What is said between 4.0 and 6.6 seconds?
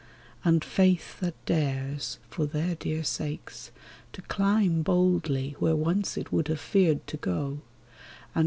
to climb Boldly, where once it would have